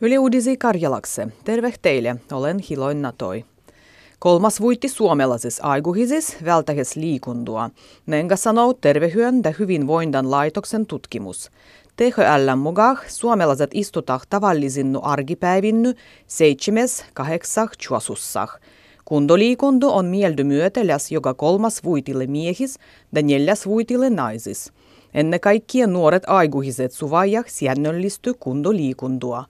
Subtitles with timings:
[0.00, 1.28] Yle Uudisi Karjalakse.
[1.44, 3.44] Terve teille, olen Hiloin Natoi.
[4.18, 7.70] Kolmas vuitti suomalaises aikuisis vältähes liikundua.
[8.06, 11.50] Nenga sanoo tervehyön ja hyvinvoindan laitoksen tutkimus.
[11.96, 15.02] THL mukaan suomalaiset istutah tavallisinnu
[16.26, 18.60] seitsemäs kahdeksah chuasussah.
[19.04, 22.78] Kundoliikuntu on mieldy myöteläs joka kolmas vuitille miehis
[23.14, 24.72] ja neljäs vuitille naisis.
[25.14, 29.44] Ennen kaikkea nuoret aikuiset suvaijak säännöllisty kundoliikuntua.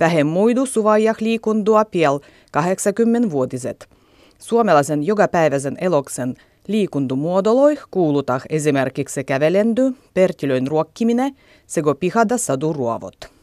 [0.00, 2.18] Vähemmuidu suvaijak liikundua piel
[2.58, 3.88] 80-vuotiset.
[4.38, 6.34] Suomalaisen jokapäiväisen eloksen
[6.66, 13.39] liikuntumuodoloih kuulutah esimerkiksi kävelendy, pertilöin ruokkiminen sekä pihada saduruovot.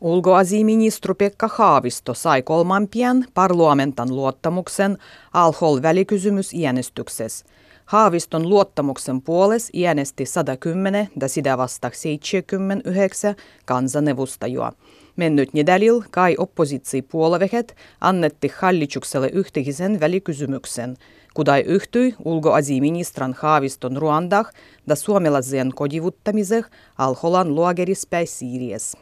[0.00, 4.98] Ulkoasiaministeri Pekka Haavisto sai kolmampien parlamentan luottamuksen
[5.32, 7.46] alhol välikysymys äänestyksessä.
[7.84, 14.72] Haaviston luottamuksen puoles äänesti 110 ja sitä vasta 79 kansanevustajua.
[15.16, 20.96] Mennyt nedälil kai oppositsiopuolueet annetti hallitukselle yhteisen välikysymyksen,
[21.34, 24.50] kudai yhtyi ulkoasiaministran Haaviston Ruandah
[24.86, 26.64] ja suomalaisen kodivuttamiseh
[26.98, 28.96] alholan luogerispäi Siiries.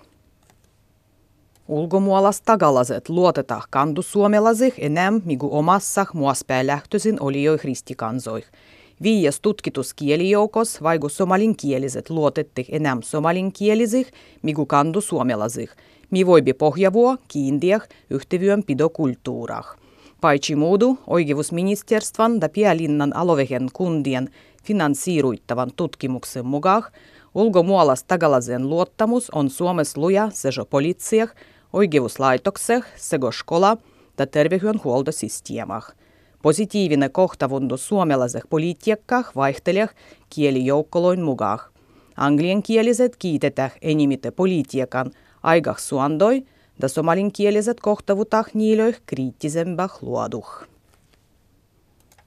[1.69, 8.45] Ulkomuolas tagalaset luoteta kandu suomalaisih enää migu omassah muaspää lähtöisin olioi kristikansoih.
[9.03, 14.13] Viies tutkitus kielijoukos vaiku somalinkieliset luotetti enää somalinkielisih
[14.43, 15.71] migu kandu suomalaisih.
[16.11, 19.77] Mi voibi pohjavuo kiintiäh yhtevyönpidokulttuurah.
[20.21, 24.31] Paitsi muudu oikeusministerstvan ja Pielinnan alovehen kundien
[24.65, 26.83] finansiiruittavan tutkimuksen mukaan
[27.35, 31.35] ulkomuolas tagalaisen luottamus on Suomessa luja sejo poliitsiah,
[31.75, 33.77] oikeuslaitokseh sekä skola
[34.19, 35.93] ja terveydenhuoltosysteemah.
[36.43, 39.89] Positiivinen kohtavundo suomalaiseh politiikkah vaihtelee
[40.31, 41.59] kielijoukkoloin mukaan.
[42.17, 45.11] Angliankieliset kiitetään enimite politiikan
[45.43, 46.43] aigah suandoi–
[46.83, 50.67] ja somalinkieliset kohtavutah niilöih kriittisempah luoduh.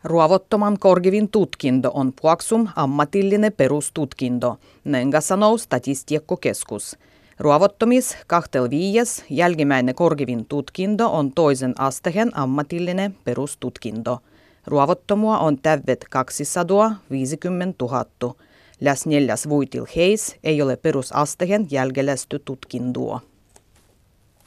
[0.03, 6.97] Ruovottoman korgivin tutkinto on Puaksum ammatillinen perustutkinto, nenga sanoo statistiikkokeskus.
[7.39, 14.19] Ruovottomis kahtel viies jälkimmäinen korgivin tutkinto on toisen astehen ammatillinen perustutkinto.
[14.67, 18.35] Ruovottomua on tävet 250 000.
[18.81, 23.19] Läs neljäs vuitil heis ei ole perusastehen jälkelästy tutkintoa.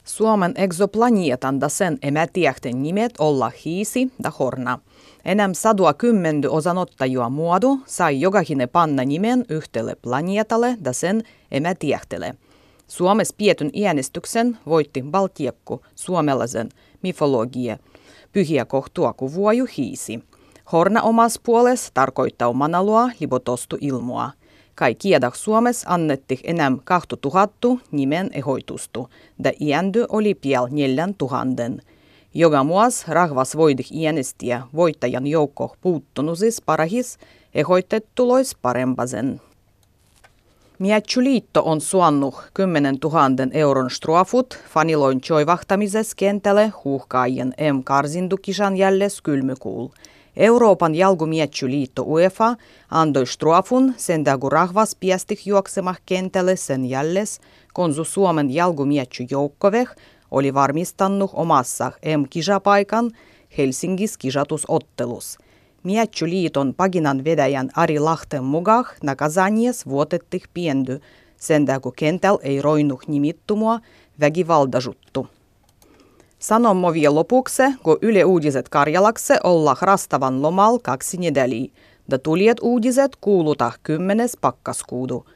[0.05, 4.79] Suomen exoplanietan da sen emätiähten nimet olla hiisi da horna.
[5.25, 12.35] Enäm sadua kymmendy osanottajua muodu sai jokahine panna nimen yhtelle planeetalle da sen emätiähtele.
[12.91, 16.69] Suomessa pietyn äänestyksen voitti Baltiekku suomalaisen
[17.03, 17.79] mifologia
[18.33, 20.25] pyhiä kohtua vuoju hiisi.
[20.73, 24.31] Horna omas puoles tarkoittaa manalua libotostu ilmoa.
[24.75, 29.09] Kai kiedak Suomes annetti enää 2000 nimen ehoitustu,
[29.45, 31.83] da iändy oli piel neljän tuhannen.
[32.35, 37.19] Joka muas rahvas voidih äänestiä voittajan joukko puuttunusis parahis
[37.55, 39.41] ehoitettulois parempasen.
[40.81, 43.21] Mietsuliitto on suannut 10 000
[43.53, 47.83] euron strafut faniloin joivahtamisessa kentälle huuhkaajien M.
[47.85, 49.89] Karsindukisan jälles kylmykuul–
[50.37, 52.57] Euroopan jalkumietsuliitto UEFA
[52.91, 57.41] antoi strafun sen kun rahvas piestih juoksemah kentälle sen jälles,
[57.75, 59.89] konsu Suomen jalkumietsujoukkoveh
[60.31, 63.11] oli varmistannut omassa M-kisapaikan
[63.59, 65.39] Helsingis kisatusottelus.
[65.83, 71.01] Mietsuliiton paginan vedäjän Ari Lahten mukaan nakazanies vuotettih piendy,
[71.37, 73.81] sen kun kentällä ei roinuh nimittumua
[74.21, 75.27] väkivaltasuttu.
[76.39, 81.73] Sanomme vielä lopuksi, kun Yle Uudiset Karjalakse olla rastavan lomal kaksi nedäliä.
[82.11, 85.27] Da tuliet uudiset kuuluta kymmenes pakkaskuudu.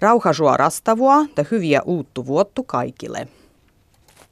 [0.00, 3.28] Rauhasua rastavua ja hyviä uuttu vuottu kaikille.